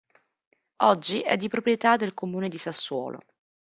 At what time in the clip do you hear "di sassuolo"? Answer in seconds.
2.49-3.19